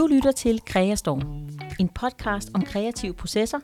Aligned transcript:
Du 0.00 0.06
lytter 0.06 0.32
til 0.32 0.60
Kreastorm, 0.66 1.48
en 1.80 1.88
podcast 1.88 2.50
om 2.54 2.62
kreative 2.62 3.14
processer, 3.14 3.58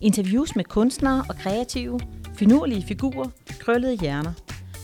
interviews 0.00 0.56
med 0.56 0.64
kunstnere 0.64 1.24
og 1.28 1.36
kreative, 1.36 2.00
finurlige 2.34 2.82
figurer, 2.82 3.28
krøllede 3.60 3.96
hjerner. 3.96 4.32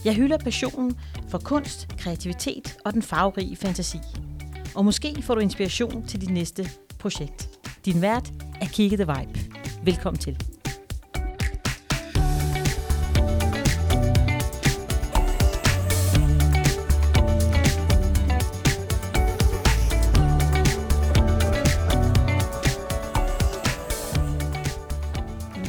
Jeg 0.04 0.14
hylder 0.14 0.38
passionen 0.38 0.98
for 1.28 1.38
kunst, 1.38 1.88
kreativitet 1.98 2.76
og 2.84 2.92
den 2.92 3.02
farverige 3.02 3.56
fantasi. 3.56 3.98
Og 4.74 4.84
måske 4.84 5.22
får 5.22 5.34
du 5.34 5.40
inspiration 5.40 6.06
til 6.06 6.20
dit 6.20 6.30
næste 6.30 6.70
projekt. 6.98 7.48
Din 7.84 8.02
vært 8.02 8.32
er 8.60 8.66
Kigge 8.66 8.96
The 8.96 9.06
Vibe. 9.06 9.40
Velkommen 9.84 10.18
til. 10.18 10.53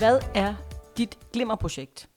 Hvad 0.05 0.21
er 0.35 0.55
dit 0.97 1.17
glimmerprojekt? 1.33 2.09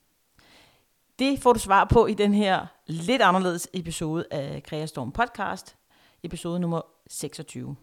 Det 1.19 1.39
får 1.39 1.53
du 1.53 1.59
svar 1.59 1.85
på 1.85 2.05
i 2.05 2.13
den 2.13 2.33
her 2.33 2.65
lidt 2.87 3.21
anderledes 3.21 3.67
episode 3.73 4.25
af 4.31 4.63
Kreastorm 4.63 5.11
Podcast, 5.11 5.75
episode 6.23 6.59
nummer 6.59 6.81
26. 7.07 7.75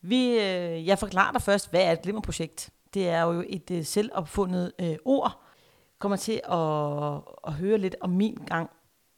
Vi, 0.00 0.30
øh, 0.30 0.86
jeg 0.86 0.98
forklarer 0.98 1.32
dig 1.32 1.42
først, 1.42 1.70
hvad 1.70 1.82
er 1.82 1.92
et 1.92 2.02
glimmerprojekt? 2.02 2.70
Det 2.94 3.08
er 3.08 3.22
jo 3.22 3.44
et 3.48 3.70
øh, 3.70 3.84
selvopfundet 3.84 4.72
øh, 4.78 4.96
ord. 5.04 5.42
Kommer 5.98 6.16
til 6.16 6.40
at, 6.44 6.58
at 7.46 7.52
høre 7.52 7.78
lidt 7.78 7.96
om 8.00 8.10
min 8.10 8.38
gang 8.46 8.70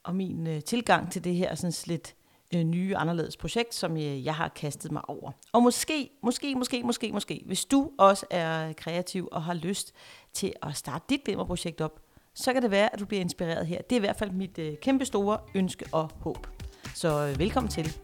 og 0.03 0.15
min 0.15 0.47
øh, 0.47 0.63
tilgang 0.63 1.11
til 1.11 1.23
det 1.23 1.35
her 1.35 1.55
sådan 1.55 1.73
lidt 1.85 2.15
Øh, 2.55 2.63
nye, 2.63 2.95
anderledes 2.95 3.37
projekt, 3.37 3.75
som 3.75 3.97
jeg, 3.97 4.21
jeg 4.23 4.35
har 4.35 4.47
kastet 4.47 4.91
mig 4.91 5.09
over. 5.09 5.31
Og 5.51 5.63
måske, 5.63 6.09
måske, 6.23 6.55
måske, 6.55 6.83
måske, 6.83 7.11
måske, 7.11 7.43
hvis 7.45 7.65
du 7.65 7.91
også 7.97 8.25
er 8.29 8.73
kreativ 8.73 9.29
og 9.31 9.43
har 9.43 9.53
lyst 9.53 9.93
til 10.33 10.53
at 10.63 10.75
starte 10.75 11.05
dit 11.09 11.23
glimmerprojekt 11.23 11.81
op, 11.81 11.99
så 12.33 12.53
kan 12.53 12.61
det 12.61 12.71
være, 12.71 12.93
at 12.93 12.99
du 12.99 13.05
bliver 13.05 13.21
inspireret 13.21 13.67
her. 13.67 13.81
Det 13.81 13.91
er 13.91 13.95
i 13.95 13.99
hvert 13.99 14.17
fald 14.17 14.31
mit 14.31 14.59
øh, 14.59 14.77
kæmpe 14.81 15.05
store 15.05 15.37
ønske 15.55 15.85
og 15.91 16.09
håb. 16.19 16.47
Så 16.95 17.27
øh, 17.27 17.39
velkommen 17.39 17.69
til. 17.69 17.95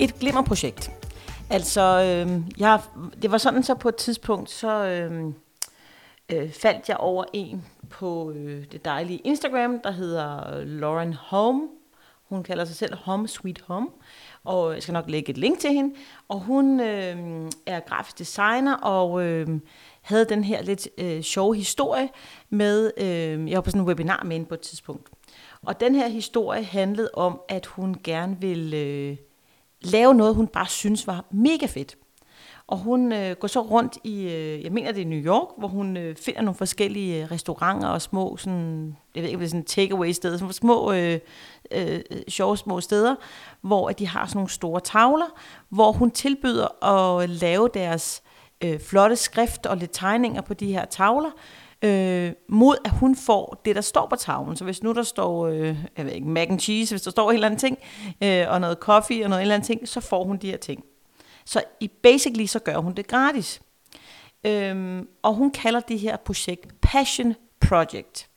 Et 0.00 0.14
glimmerprojekt. 0.14 1.01
Altså, 1.52 1.80
øh, 1.82 2.42
jeg, 2.58 2.80
det 3.22 3.30
var 3.32 3.38
sådan 3.38 3.62
så 3.62 3.74
på 3.74 3.88
et 3.88 3.96
tidspunkt, 3.96 4.50
så 4.50 4.84
øh, 4.84 5.24
øh, 6.32 6.52
faldt 6.52 6.88
jeg 6.88 6.96
over 6.96 7.24
en 7.32 7.64
på 7.90 8.30
øh, 8.30 8.64
det 8.72 8.84
dejlige 8.84 9.18
Instagram, 9.18 9.80
der 9.80 9.90
hedder 9.90 10.54
øh, 10.56 10.66
Lauren 10.66 11.12
Home. 11.12 11.68
Hun 12.28 12.42
kalder 12.42 12.64
sig 12.64 12.76
selv 12.76 12.96
Home 12.96 13.28
Sweet 13.28 13.60
Home, 13.60 13.88
og 14.44 14.74
jeg 14.74 14.82
skal 14.82 14.92
nok 14.92 15.10
lægge 15.10 15.30
et 15.30 15.38
link 15.38 15.58
til 15.58 15.70
hende. 15.70 15.94
Og 16.28 16.40
hun 16.40 16.80
øh, 16.80 17.50
er 17.66 17.80
grafisk 17.80 18.18
designer, 18.18 18.74
og 18.74 19.24
øh, 19.24 19.48
havde 20.02 20.24
den 20.24 20.44
her 20.44 20.62
lidt 20.62 20.88
øh, 20.98 21.22
sjove 21.22 21.56
historie 21.56 22.08
med, 22.50 22.90
øh, 22.96 23.50
jeg 23.50 23.56
var 23.56 23.62
på 23.62 23.70
sådan 23.70 23.80
en 23.80 23.88
webinar 23.88 24.22
med 24.24 24.32
hende 24.32 24.48
på 24.48 24.54
et 24.54 24.60
tidspunkt. 24.60 25.10
Og 25.62 25.80
den 25.80 25.94
her 25.94 26.08
historie 26.08 26.64
handlede 26.64 27.10
om, 27.14 27.40
at 27.48 27.66
hun 27.66 27.96
gerne 28.04 28.36
ville... 28.40 28.76
Øh, 28.76 29.16
lave 29.84 30.14
noget, 30.14 30.34
hun 30.34 30.46
bare 30.46 30.66
synes 30.66 31.06
var 31.06 31.24
mega 31.30 31.66
fedt. 31.66 31.96
Og 32.66 32.78
hun 32.78 33.12
øh, 33.12 33.36
går 33.36 33.48
så 33.48 33.60
rundt 33.60 33.98
i, 34.04 34.22
øh, 34.22 34.64
jeg 34.64 34.72
mener 34.72 34.92
det 34.92 35.02
er 35.02 35.06
New 35.06 35.18
York, 35.18 35.48
hvor 35.58 35.68
hun 35.68 35.96
øh, 35.96 36.16
finder 36.16 36.42
nogle 36.42 36.58
forskellige 36.58 37.22
øh, 37.22 37.30
restauranter 37.30 37.88
og 37.88 38.02
små, 38.02 38.36
sådan, 38.36 38.96
jeg 39.14 39.22
ved 39.22 39.28
ikke 39.28 39.36
om 39.36 39.40
det 39.40 39.46
er 39.46 39.50
sådan 39.50 39.64
takeaway 39.64 40.12
steder, 40.12 40.38
sådan 40.38 40.52
små, 40.52 40.92
øh, 40.92 41.18
øh, 41.70 42.00
sjove 42.28 42.56
små 42.56 42.80
steder, 42.80 43.14
hvor 43.60 43.88
at 43.88 43.98
de 43.98 44.06
har 44.06 44.26
sådan 44.26 44.38
nogle 44.38 44.50
store 44.50 44.80
tavler, 44.80 45.40
hvor 45.68 45.92
hun 45.92 46.10
tilbyder 46.10 46.84
at 46.84 47.30
lave 47.30 47.68
deres 47.74 48.22
øh, 48.64 48.80
flotte 48.80 49.16
skrift 49.16 49.66
og 49.66 49.76
lidt 49.76 49.90
tegninger 49.92 50.40
på 50.40 50.54
de 50.54 50.72
her 50.72 50.84
tavler, 50.84 51.30
øh, 51.82 52.32
mod 52.48 52.76
at 52.84 52.90
hun 52.90 53.16
får 53.16 53.60
det, 53.64 53.76
der 53.76 53.82
står 53.82 54.06
på 54.06 54.16
tavlen. 54.16 54.56
Så 54.56 54.64
hvis 54.64 54.82
nu 54.82 54.92
der 54.92 55.02
står, 55.02 55.46
øh, 55.46 55.76
jeg 55.96 56.06
ved 56.06 56.12
ikke, 56.12 56.28
mac 56.28 56.46
and 56.50 56.60
cheese, 56.60 56.94
hvis 56.94 57.02
der 57.02 57.10
står 57.10 57.30
en 57.30 57.34
eller 57.34 57.46
anden 57.46 57.60
ting, 57.60 57.78
øh, 58.22 58.44
og 58.48 58.60
noget 58.60 58.78
coffee 58.78 59.24
og 59.24 59.30
noget 59.30 59.42
eller 59.42 59.54
anden 59.54 59.66
ting, 59.66 59.88
så 59.88 60.00
får 60.00 60.24
hun 60.24 60.36
de 60.36 60.50
her 60.50 60.56
ting. 60.56 60.84
Så 61.44 61.62
i 61.80 61.88
basically 62.02 62.46
så 62.46 62.58
gør 62.58 62.78
hun 62.78 62.94
det 62.94 63.06
gratis. 63.06 63.62
Øhm, 64.46 65.08
og 65.22 65.34
hun 65.34 65.50
kalder 65.50 65.80
det 65.80 65.98
her 65.98 66.16
projekt 66.16 66.80
Passion 66.80 67.34
Project. 67.60 68.28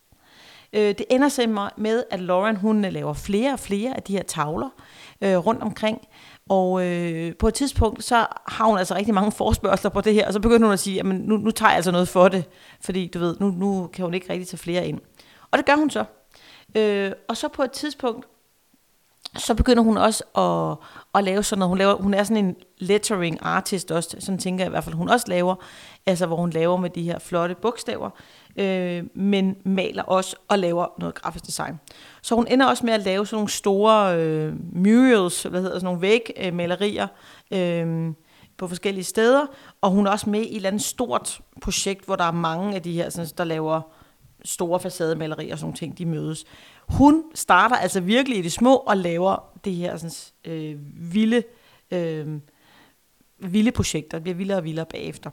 Øh, 0.74 0.88
det 0.98 1.06
ender 1.10 1.30
sig 1.30 1.50
med, 1.78 2.04
at 2.12 2.20
Lauren 2.20 2.56
hun 2.56 2.82
laver 2.82 3.14
flere 3.14 3.54
og 3.54 3.60
flere 3.60 3.96
af 3.96 4.04
de 4.04 4.14
her 4.14 4.24
tavler 4.24 4.70
øh, 5.22 5.38
rundt 5.38 5.62
omkring, 5.62 6.08
og 6.50 6.86
øh, 6.86 7.36
på 7.36 7.48
et 7.48 7.54
tidspunkt, 7.54 8.04
så 8.04 8.28
har 8.48 8.66
hun 8.66 8.78
altså 8.78 8.96
rigtig 8.96 9.14
mange 9.14 9.32
forspørgseler 9.32 9.90
på 9.90 10.02
det 10.02 10.14
her, 10.14 10.28
og 10.28 10.34
så 10.34 10.40
begynder 10.40 10.68
hun 10.68 10.74
at 10.74 10.80
sige, 10.80 11.00
at 11.00 11.06
nu, 11.06 11.38
nu 11.38 11.52
tager 11.52 11.70
jeg 11.70 11.76
altså 11.76 11.92
noget 11.92 12.08
for 12.08 12.28
det, 12.28 12.44
fordi 12.82 13.08
du 13.08 13.20
ved, 13.20 13.36
nu, 13.40 13.52
nu 13.52 13.90
kan 13.94 14.06
hun 14.06 14.14
ikke 14.14 14.30
rigtig 14.30 14.48
tage 14.48 14.58
flere 14.58 14.88
ind. 14.88 15.00
Og 15.52 15.58
det 15.58 15.66
gør 15.66 15.76
hun 15.76 15.90
så. 15.90 16.06
Øh, 16.78 17.12
og 17.30 17.38
så 17.38 17.48
på 17.48 17.64
et 17.64 17.72
tidspunkt, 17.72 18.28
så 19.38 19.54
begynder 19.54 19.84
hun 19.84 19.98
også 19.98 20.24
at, 20.38 20.88
at 21.16 21.24
lave 21.24 21.44
sådan 21.44 21.60
noget. 21.60 21.70
Hun, 21.70 21.78
laver, 21.78 21.96
hun 21.96 22.14
er 22.14 22.24
sådan 22.24 22.46
en 22.46 22.56
lettering 22.78 23.38
artist 23.42 23.92
også, 23.92 24.16
sådan 24.20 24.38
tænker 24.38 24.64
jeg 24.64 24.70
i 24.70 24.74
hvert 24.74 24.84
fald, 24.84 24.96
hun 24.96 25.10
også 25.10 25.26
laver, 25.30 25.56
altså 26.06 26.26
hvor 26.26 26.36
hun 26.36 26.50
laver 26.50 26.78
med 26.78 26.90
de 26.90 27.04
her 27.04 27.20
flotte 27.20 27.56
bogstaver, 27.56 28.10
øh, 28.56 29.04
men 29.14 29.56
maler 29.64 30.04
også 30.04 30.36
og 30.48 30.60
laver 30.60 30.88
noget 31.00 31.16
grafisk 31.16 31.46
design. 31.46 31.80
Så 32.22 32.36
hun 32.36 32.48
ender 32.48 32.66
også 32.66 32.86
med 32.86 32.94
at 32.94 33.02
lave 33.02 33.28
sådan 33.28 33.36
nogle 33.36 33.50
store 33.50 34.18
øh, 34.18 34.54
murals, 34.76 35.44
hvad 35.44 35.62
hedder 35.62 35.80
sådan 35.80 35.86
nogle 35.86 36.02
vægmalerier, 36.02 37.08
øh, 37.52 37.88
øh, 37.88 38.14
på 38.58 38.68
forskellige 38.68 39.04
steder, 39.04 39.46
og 39.82 39.92
hun 39.92 40.08
er 40.08 40.12
også 40.12 40.30
med 40.30 40.42
i 40.42 40.50
et 40.50 40.56
eller 40.56 40.70
andet 40.70 40.82
stort 40.82 41.42
projekt, 41.62 42.06
hvor 42.06 42.16
der 42.16 42.24
er 42.24 42.32
mange 42.32 42.76
af 42.76 42.82
de 42.82 42.92
her, 42.92 43.10
sådan, 43.10 43.30
der 43.38 43.44
laver 43.44 43.82
store 44.46 44.80
facademalerier 44.80 45.54
og 45.54 45.60
sådan 45.60 45.66
nogle 45.66 45.78
ting, 45.78 45.98
de 45.98 46.06
mødes. 46.06 46.46
Hun 46.90 47.24
starter 47.36 47.76
altså 47.76 48.00
virkelig 48.00 48.38
i 48.38 48.42
det 48.42 48.52
små 48.52 48.76
og 48.76 48.98
laver 48.98 49.58
det 49.66 49.74
her 49.74 49.98
sådan, 49.98 50.54
øh, 50.54 50.76
vilde, 51.14 51.44
øh, 51.92 52.40
vilde 53.40 53.72
projekter. 53.72 54.18
Det 54.18 54.24
bliver 54.24 54.36
vildere 54.36 54.58
og 54.58 54.64
vildere 54.64 54.86
bagefter. 54.86 55.30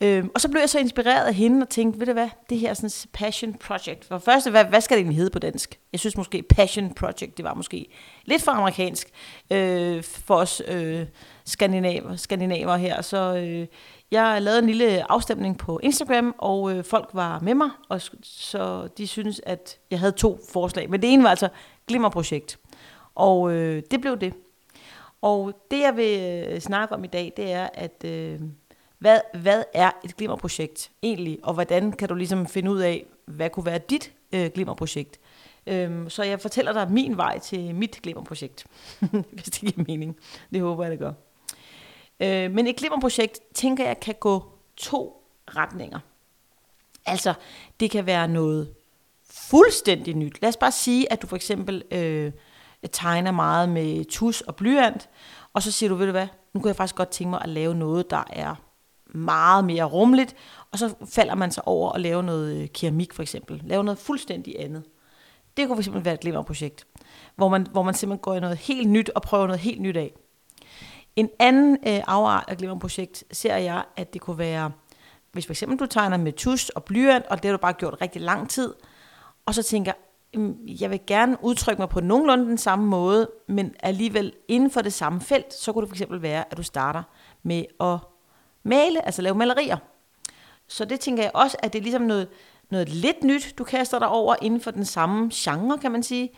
Øhm, 0.00 0.30
og 0.34 0.40
så 0.40 0.48
blev 0.48 0.60
jeg 0.60 0.70
så 0.70 0.78
inspireret 0.78 1.26
af 1.26 1.34
hende 1.34 1.64
og 1.64 1.68
tænkte, 1.68 2.00
ved 2.00 2.06
du 2.06 2.12
hvad, 2.12 2.28
det 2.50 2.58
her 2.58 2.70
er 2.70 2.74
sådan 2.74 3.10
passion 3.12 3.54
project. 3.54 4.04
For 4.04 4.18
først, 4.18 4.50
hvad, 4.50 4.64
hvad 4.64 4.80
skal 4.80 4.96
det 4.96 5.02
egentlig 5.02 5.16
hedde 5.16 5.30
på 5.30 5.38
dansk? 5.38 5.78
Jeg 5.92 6.00
synes 6.00 6.16
måske 6.16 6.42
passion 6.42 6.94
project, 6.94 7.36
det 7.36 7.44
var 7.44 7.54
måske 7.54 7.86
lidt 8.24 8.42
for 8.42 8.52
amerikansk 8.52 9.08
øh, 9.52 10.02
for 10.02 10.34
os 10.34 10.62
øh, 10.68 11.06
skandinaver, 11.44 12.16
skandinaver 12.16 12.76
her. 12.76 13.02
Så 13.02 13.36
øh, 13.36 13.66
jeg 14.10 14.42
lavede 14.42 14.58
en 14.58 14.66
lille 14.66 15.12
afstemning 15.12 15.58
på 15.58 15.80
Instagram, 15.82 16.34
og 16.38 16.72
øh, 16.72 16.84
folk 16.84 17.10
var 17.12 17.40
med 17.40 17.54
mig, 17.54 17.70
og 17.88 18.00
så 18.22 18.88
de 18.98 19.06
synes, 19.06 19.40
at 19.46 19.78
jeg 19.90 19.98
havde 19.98 20.12
to 20.12 20.38
forslag. 20.52 20.90
Men 20.90 21.02
det 21.02 21.12
ene 21.12 21.22
var 21.22 21.30
altså 21.30 21.48
glimmerprojekt, 21.86 22.58
og 23.14 23.52
øh, 23.52 23.82
det 23.90 24.00
blev 24.00 24.20
det. 24.20 24.34
Og 25.22 25.52
det, 25.70 25.80
jeg 25.80 25.96
vil 25.96 26.20
øh, 26.48 26.60
snakke 26.60 26.94
om 26.94 27.04
i 27.04 27.06
dag, 27.06 27.32
det 27.36 27.52
er, 27.52 27.68
at... 27.74 28.04
Øh, 28.04 28.40
hvad, 28.98 29.20
hvad 29.34 29.62
er 29.74 29.90
et 30.04 30.16
glimmerprojekt 30.16 30.90
egentlig, 31.02 31.38
og 31.42 31.54
hvordan 31.54 31.92
kan 31.92 32.08
du 32.08 32.14
ligesom 32.14 32.46
finde 32.46 32.70
ud 32.70 32.78
af, 32.78 33.06
hvad 33.26 33.50
kunne 33.50 33.66
være 33.66 33.78
dit 33.78 34.12
øh, 34.32 34.50
glimmerprojekt? 34.54 35.20
Øhm, 35.66 36.10
så 36.10 36.22
jeg 36.22 36.40
fortæller 36.40 36.72
dig 36.72 36.90
min 36.90 37.16
vej 37.16 37.38
til 37.38 37.74
mit 37.74 38.02
glimmerprojekt, 38.02 38.66
hvis 39.32 39.44
det 39.44 39.60
giver 39.60 39.84
mening. 39.88 40.16
Det 40.52 40.60
håber 40.60 40.84
jeg, 40.84 40.90
det 40.90 40.98
gør. 40.98 41.12
Øh, 42.20 42.50
men 42.50 42.66
et 42.66 42.76
glimmerprojekt, 42.76 43.40
tænker 43.54 43.86
jeg, 43.86 44.00
kan 44.00 44.14
gå 44.20 44.52
to 44.76 45.24
retninger. 45.56 45.98
Altså, 47.06 47.34
det 47.80 47.90
kan 47.90 48.06
være 48.06 48.28
noget 48.28 48.74
fuldstændig 49.30 50.14
nyt. 50.14 50.42
Lad 50.42 50.48
os 50.48 50.56
bare 50.56 50.72
sige, 50.72 51.12
at 51.12 51.22
du 51.22 51.26
for 51.26 51.36
eksempel 51.36 51.82
øh, 51.90 52.32
tegner 52.92 53.30
meget 53.30 53.68
med 53.68 54.04
tus 54.04 54.40
og 54.40 54.56
blyant, 54.56 55.08
og 55.52 55.62
så 55.62 55.72
siger 55.72 55.90
du, 55.90 55.94
ved 55.94 56.06
du 56.06 56.12
hvad, 56.12 56.28
nu 56.52 56.60
kunne 56.60 56.68
jeg 56.68 56.76
faktisk 56.76 56.94
godt 56.96 57.08
tænke 57.08 57.30
mig 57.30 57.40
at 57.42 57.48
lave 57.48 57.74
noget, 57.74 58.10
der 58.10 58.24
er 58.30 58.54
meget 59.14 59.64
mere 59.64 59.84
rummeligt, 59.84 60.36
og 60.72 60.78
så 60.78 60.94
falder 61.04 61.34
man 61.34 61.50
sig 61.50 61.68
over 61.68 61.92
at 61.92 62.00
lave 62.00 62.22
noget 62.22 62.62
øh, 62.62 62.68
keramik 62.68 63.14
for 63.14 63.22
eksempel. 63.22 63.62
Lave 63.64 63.84
noget 63.84 63.98
fuldstændig 63.98 64.56
andet. 64.58 64.82
Det 65.56 65.68
kunne 65.68 65.82
fx 65.82 65.88
være 65.92 66.14
et 66.14 66.20
glimmerprojekt, 66.20 66.86
hvor 67.36 67.48
man, 67.48 67.66
hvor 67.72 67.82
man 67.82 67.94
simpelthen 67.94 68.22
går 68.22 68.34
i 68.34 68.40
noget 68.40 68.56
helt 68.56 68.90
nyt 68.90 69.10
og 69.10 69.22
prøver 69.22 69.46
noget 69.46 69.60
helt 69.60 69.80
nyt 69.80 69.96
af. 69.96 70.12
En 71.16 71.30
anden 71.38 71.72
øh, 71.86 72.00
afart 72.06 72.44
af 72.48 72.56
glimmerprojekt 72.56 73.24
ser 73.32 73.56
jeg, 73.56 73.84
at 73.96 74.12
det 74.12 74.20
kunne 74.20 74.38
være, 74.38 74.70
hvis 75.32 75.46
for 75.46 75.52
eksempel 75.52 75.78
du 75.78 75.86
tegner 75.86 76.16
med 76.16 76.32
tus 76.32 76.68
og 76.68 76.84
blyant, 76.84 77.26
og 77.26 77.36
det 77.36 77.44
har 77.44 77.56
du 77.56 77.60
bare 77.60 77.72
gjort 77.72 77.96
rigtig 78.00 78.22
lang 78.22 78.50
tid, 78.50 78.74
og 79.46 79.54
så 79.54 79.62
tænker, 79.62 79.92
jeg 80.80 80.90
vil 80.90 81.00
gerne 81.06 81.36
udtrykke 81.44 81.82
mig 81.82 81.88
på 81.88 82.00
nogenlunde 82.00 82.44
den 82.44 82.58
samme 82.58 82.86
måde, 82.86 83.30
men 83.48 83.74
alligevel 83.80 84.32
inden 84.48 84.70
for 84.70 84.80
det 84.80 84.92
samme 84.92 85.20
felt, 85.20 85.54
så 85.54 85.72
kunne 85.72 85.82
det 85.82 85.88
for 85.88 85.94
eksempel 85.94 86.22
være, 86.22 86.44
at 86.50 86.56
du 86.56 86.62
starter 86.62 87.02
med 87.42 87.64
at 87.80 87.98
male, 88.68 89.06
altså 89.06 89.22
lave 89.22 89.34
malerier. 89.34 89.76
Så 90.68 90.84
det 90.84 91.00
tænker 91.00 91.22
jeg 91.22 91.32
også, 91.34 91.56
at 91.62 91.72
det 91.72 91.78
er 91.78 91.82
ligesom 91.82 92.02
noget, 92.02 92.28
noget 92.70 92.88
lidt 92.88 93.24
nyt, 93.24 93.54
du 93.58 93.64
kaster 93.64 93.98
dig 93.98 94.08
over 94.08 94.36
inden 94.42 94.60
for 94.60 94.70
den 94.70 94.84
samme 94.84 95.30
genre, 95.34 95.78
kan 95.78 95.92
man 95.92 96.02
sige, 96.02 96.30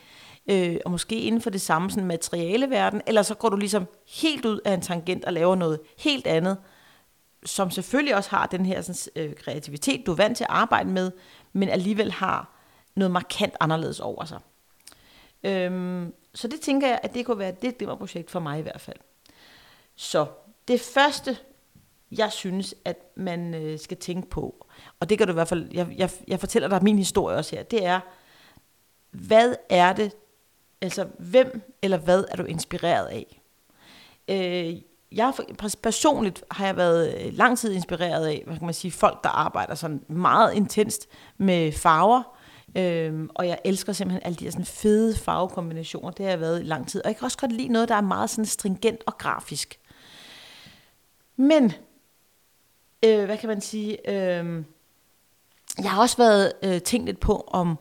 øh, 0.47 0.77
og 0.85 0.91
måske 0.91 1.21
inden 1.21 1.41
for 1.41 1.50
det 1.50 1.61
samme 1.61 1.91
sådan, 1.91 2.06
materialeverden, 2.06 3.03
eller 3.06 3.23
så 3.23 3.35
går 3.35 3.49
du 3.49 3.56
ligesom 3.56 3.87
helt 4.09 4.44
ud 4.44 4.61
af 4.65 4.73
en 4.73 4.81
tangent 4.81 5.25
og 5.25 5.32
laver 5.32 5.55
noget 5.55 5.81
helt 5.99 6.27
andet, 6.27 6.59
som 7.44 7.71
selvfølgelig 7.71 8.17
også 8.17 8.31
har 8.31 8.47
den 8.47 8.67
her 8.67 8.82
sådan, 8.82 9.23
øh, 9.23 9.35
kreativitet, 9.35 10.06
du 10.06 10.12
er 10.12 10.17
vant 10.17 10.37
til 10.37 10.44
at 10.44 10.50
arbejde 10.50 10.91
med, 10.91 11.11
men 11.53 11.69
alligevel 11.69 12.12
har 12.12 12.56
noget 12.94 13.11
markant 13.11 13.55
anderledes 13.61 14.00
over 14.00 14.25
sig. 14.25 14.38
Øhm, 15.44 16.15
så 16.35 16.49
det 16.49 16.61
tænker 16.61 16.88
jeg, 16.88 17.00
at 17.03 17.15
det 17.15 17.27
kunne 17.27 17.38
være 17.38 17.55
det 17.62 17.77
projekt 17.99 18.31
for 18.31 18.41
mig 18.41 18.59
i 18.59 18.62
hvert 18.62 18.81
fald. 18.81 18.97
Så 19.97 20.27
det 20.69 20.81
første, 20.81 21.37
jeg 22.12 22.32
synes, 22.32 22.74
at 22.84 22.96
man 23.16 23.54
øh, 23.54 23.78
skal 23.78 23.96
tænke 23.96 24.28
på, 24.28 24.66
og 25.00 25.08
det 25.08 25.18
kan 25.18 25.26
du 25.26 25.32
i 25.32 25.34
hvert 25.34 25.48
fald, 25.48 25.68
jeg, 25.72 25.88
jeg, 25.96 26.10
jeg 26.28 26.40
fortæller 26.40 26.68
dig 26.68 26.82
min 26.82 26.98
historie 26.98 27.36
også 27.36 27.56
her, 27.56 27.62
det 27.62 27.84
er, 27.84 28.00
hvad 29.10 29.54
er 29.68 29.92
det, 29.92 30.12
altså 30.80 31.06
hvem 31.18 31.62
eller 31.82 31.98
hvad 31.98 32.24
er 32.30 32.36
du 32.36 32.44
inspireret 32.44 33.06
af? 33.06 33.42
Øh, 34.28 34.82
jeg 35.12 35.32
personligt 35.82 36.44
har 36.50 36.66
jeg 36.66 36.76
været 36.76 37.14
øh, 37.20 37.32
lang 37.32 37.58
tid 37.58 37.72
inspireret 37.72 38.26
af, 38.26 38.42
hvad 38.46 38.56
kan 38.56 38.66
man 38.66 38.74
sige, 38.74 38.92
folk, 38.92 39.24
der 39.24 39.30
arbejder 39.30 39.74
sådan 39.74 40.04
meget 40.08 40.54
intenst 40.54 41.08
med 41.38 41.72
farver, 41.72 42.22
Øhm, 42.76 43.30
og 43.34 43.48
jeg 43.48 43.58
elsker 43.64 43.92
simpelthen 43.92 44.22
alle 44.24 44.36
de 44.36 44.44
her 44.44 44.50
sådan 44.50 44.64
fede 44.64 45.16
farvekombinationer. 45.16 46.10
Det 46.10 46.24
har 46.24 46.30
jeg 46.30 46.40
været 46.40 46.60
i 46.60 46.64
lang 46.64 46.88
tid. 46.88 47.04
Og 47.04 47.08
jeg 47.08 47.16
kan 47.16 47.24
også 47.24 47.38
godt 47.38 47.52
lide 47.52 47.68
noget, 47.68 47.88
der 47.88 47.94
er 47.94 48.00
meget 48.00 48.30
sådan 48.30 48.46
stringent 48.46 49.00
og 49.06 49.18
grafisk. 49.18 49.78
Men, 51.36 51.72
øh, 53.05 53.25
hvad 53.25 53.38
kan 53.38 53.49
man 53.49 53.61
sige? 53.61 54.11
Øh, 54.11 54.64
jeg 55.82 55.91
har 55.91 56.00
også 56.00 56.17
været 56.17 56.52
øh, 56.62 56.81
tænkt 56.81 57.06
lidt 57.06 57.20
på, 57.20 57.44
om 57.47 57.79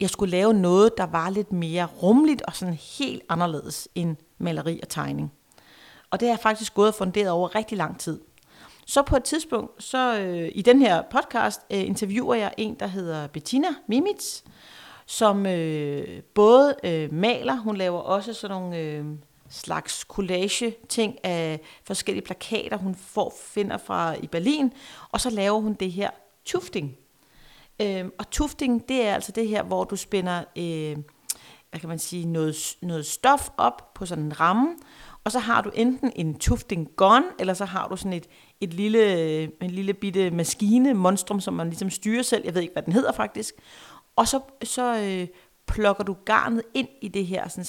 jeg 0.00 0.10
skulle 0.10 0.30
lave 0.30 0.54
noget, 0.54 0.92
der 0.96 1.06
var 1.06 1.30
lidt 1.30 1.52
mere 1.52 1.86
rumligt 1.86 2.42
og 2.42 2.56
sådan 2.56 2.74
helt 2.98 3.22
anderledes 3.28 3.88
end 3.94 4.16
maleri 4.38 4.80
og 4.82 4.88
tegning. 4.88 5.32
Og 6.10 6.20
det 6.20 6.28
har 6.28 6.34
jeg 6.34 6.40
faktisk 6.42 6.74
gået 6.74 6.88
og 6.88 6.94
funderet 6.94 7.30
over 7.30 7.54
rigtig 7.54 7.78
lang 7.78 8.00
tid. 8.00 8.20
Så 8.86 9.02
på 9.02 9.16
et 9.16 9.24
tidspunkt, 9.24 9.82
så 9.82 10.18
øh, 10.18 10.50
i 10.54 10.62
den 10.62 10.80
her 10.80 11.02
podcast, 11.02 11.60
øh, 11.70 11.80
interviewer 11.80 12.34
jeg 12.34 12.54
en, 12.56 12.74
der 12.74 12.86
hedder 12.86 13.26
Bettina 13.26 13.68
Mimits, 13.88 14.44
som 15.06 15.46
øh, 15.46 16.22
både 16.34 16.74
øh, 16.84 17.12
maler, 17.12 17.56
hun 17.56 17.76
laver 17.76 17.98
også 17.98 18.34
sådan 18.34 18.56
nogle 18.56 18.78
øh, 18.78 19.04
slags 19.54 20.04
collage 20.08 20.74
ting 20.88 21.24
af 21.24 21.60
forskellige 21.84 22.24
plakater, 22.24 22.76
hun 22.76 22.94
får, 22.94 23.34
finder 23.46 23.76
fra 23.76 24.14
i 24.14 24.26
Berlin, 24.26 24.72
og 25.10 25.20
så 25.20 25.30
laver 25.30 25.60
hun 25.60 25.74
det 25.74 25.92
her 25.92 26.10
tufting. 26.44 26.96
Øhm, 27.82 28.12
og 28.18 28.30
tufting, 28.30 28.88
det 28.88 29.06
er 29.06 29.14
altså 29.14 29.32
det 29.32 29.48
her, 29.48 29.62
hvor 29.62 29.84
du 29.84 29.96
spænder 29.96 30.44
øh, 30.56 30.96
hvad 31.74 31.80
kan 31.80 31.88
man 31.88 31.98
sige, 31.98 32.26
noget, 32.26 32.76
noget 32.82 33.06
stof 33.06 33.48
op 33.56 33.94
på 33.94 34.06
sådan 34.06 34.24
en 34.24 34.40
ramme, 34.40 34.68
og 35.24 35.32
så 35.32 35.38
har 35.38 35.60
du 35.60 35.70
enten 35.74 36.12
en 36.16 36.38
tufting 36.38 36.88
gun, 36.96 37.22
eller 37.38 37.54
så 37.54 37.64
har 37.64 37.88
du 37.88 37.96
sådan 37.96 38.12
et, 38.12 38.26
et 38.60 38.74
lille, 38.74 39.42
en 39.42 39.70
lille 39.70 39.94
bitte 39.94 40.30
maskine, 40.30 40.94
monstrum, 40.94 41.40
som 41.40 41.54
man 41.54 41.66
ligesom 41.66 41.90
styrer 41.90 42.22
selv. 42.22 42.44
Jeg 42.44 42.54
ved 42.54 42.62
ikke, 42.62 42.72
hvad 42.72 42.82
den 42.82 42.92
hedder 42.92 43.12
faktisk. 43.12 43.54
Og 44.16 44.28
så, 44.28 44.40
så 44.62 44.98
øh, 44.98 45.28
plukker 45.66 46.04
du 46.04 46.16
garnet 46.24 46.62
ind 46.74 46.88
i 47.02 47.08
det 47.08 47.26
her 47.26 47.48
sådan, 47.48 47.64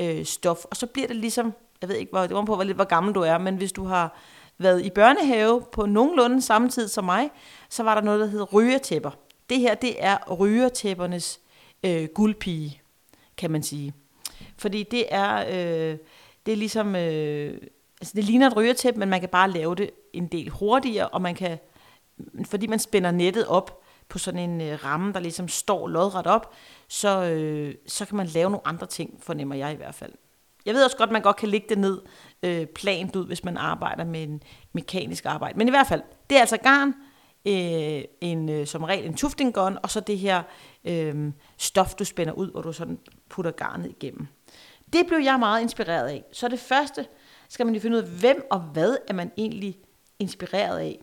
øh, 0.00 0.24
stof, 0.24 0.64
og 0.64 0.76
så 0.76 0.86
bliver 0.86 1.08
det 1.08 1.16
ligesom, 1.16 1.52
jeg 1.80 1.88
ved 1.88 1.96
ikke, 1.96 2.10
hvor, 2.10 2.20
det 2.20 2.36
var 2.36 2.44
på, 2.44 2.54
hvor, 2.54 2.64
lidt, 2.64 2.76
hvor 2.76 2.84
gammel 2.84 3.14
du 3.14 3.20
er, 3.20 3.38
men 3.38 3.56
hvis 3.56 3.72
du 3.72 3.84
har 3.84 4.16
været 4.58 4.84
i 4.84 4.90
børnehave 4.90 5.62
på 5.72 5.86
nogenlunde 5.86 6.42
samme 6.42 6.68
tid 6.68 6.88
som 6.88 7.04
mig, 7.04 7.30
så 7.68 7.82
var 7.82 7.94
der 7.94 8.02
noget, 8.02 8.20
der 8.20 8.26
hed 8.26 8.52
rygetæpper. 8.52 9.10
Det 9.50 9.58
her, 9.58 9.74
det 9.74 10.04
er 10.04 10.34
rygetæppernes 10.34 11.40
øh, 11.82 12.08
guldpige, 12.14 12.82
kan 13.36 13.50
man 13.50 13.62
sige. 13.62 13.94
Fordi 14.56 14.82
det 14.82 15.04
er, 15.08 15.44
øh, 15.48 15.98
det 16.46 16.52
er 16.52 16.56
ligesom, 16.56 16.96
øh, 16.96 17.58
altså 18.00 18.12
det 18.16 18.24
ligner 18.24 18.46
et 18.46 18.56
rygetæppe, 18.56 19.00
men 19.00 19.08
man 19.08 19.20
kan 19.20 19.28
bare 19.28 19.50
lave 19.50 19.74
det 19.74 19.90
en 20.12 20.26
del 20.26 20.48
hurtigere, 20.48 21.08
og 21.08 21.22
man 21.22 21.34
kan, 21.34 21.58
fordi 22.44 22.66
man 22.66 22.78
spænder 22.78 23.10
nettet 23.10 23.46
op 23.46 23.79
på 24.10 24.18
sådan 24.18 24.50
en 24.50 24.60
øh, 24.60 24.84
ramme, 24.84 25.12
der 25.12 25.20
ligesom 25.20 25.48
står 25.48 25.88
lodret 25.88 26.26
op, 26.26 26.54
så, 26.88 27.24
øh, 27.24 27.74
så 27.86 28.04
kan 28.06 28.16
man 28.16 28.26
lave 28.26 28.50
nogle 28.50 28.66
andre 28.66 28.86
ting, 28.86 29.18
fornemmer 29.22 29.54
jeg 29.54 29.72
i 29.72 29.76
hvert 29.76 29.94
fald. 29.94 30.12
Jeg 30.66 30.74
ved 30.74 30.84
også 30.84 30.96
godt, 30.96 31.08
at 31.08 31.12
man 31.12 31.22
godt 31.22 31.36
kan 31.36 31.48
lægge 31.48 31.66
det 31.68 31.78
ned 31.78 32.02
øh, 32.42 32.66
plant 32.66 33.16
ud, 33.16 33.26
hvis 33.26 33.44
man 33.44 33.56
arbejder 33.56 34.04
med 34.04 34.22
en 34.22 34.42
mekanisk 34.72 35.26
arbejde. 35.26 35.58
Men 35.58 35.68
i 35.68 35.70
hvert 35.70 35.86
fald, 35.86 36.02
det 36.30 36.36
er 36.36 36.40
altså 36.40 36.56
garn, 36.56 36.94
øh, 37.46 38.04
en, 38.20 38.48
øh, 38.48 38.66
som 38.66 38.84
regel 38.84 39.06
en 39.06 39.14
tufting 39.14 39.54
gun, 39.54 39.78
og 39.82 39.90
så 39.90 40.00
det 40.00 40.18
her 40.18 40.42
øh, 40.84 41.32
stof, 41.58 41.94
du 41.94 42.04
spænder 42.04 42.32
ud, 42.32 42.50
hvor 42.50 42.62
du 42.62 42.72
sådan 42.72 42.98
putter 43.28 43.50
garnet 43.50 43.90
igennem. 43.90 44.26
Det 44.92 45.06
blev 45.06 45.18
jeg 45.18 45.38
meget 45.38 45.62
inspireret 45.62 46.08
af. 46.08 46.24
Så 46.32 46.48
det 46.48 46.60
første 46.60 47.06
skal 47.48 47.66
man 47.66 47.74
jo 47.74 47.80
finde 47.80 47.96
ud 47.96 48.02
af, 48.02 48.08
hvem 48.08 48.46
og 48.50 48.60
hvad 48.60 48.96
er 49.08 49.12
man 49.12 49.32
egentlig 49.36 49.78
inspireret 50.18 50.78
af. 50.78 50.98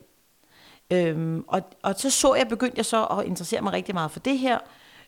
Øhm, 0.92 1.44
og, 1.48 1.62
og 1.84 1.96
så 1.98 2.10
så 2.10 2.36
jeg, 2.36 2.48
begyndte 2.48 2.78
jeg 2.78 2.86
så 2.86 3.06
at 3.06 3.26
interessere 3.26 3.62
mig 3.62 3.74
rigtig 3.74 3.96
meget 3.96 4.12
for 4.12 4.20
det 4.20 4.40
her. 4.40 4.60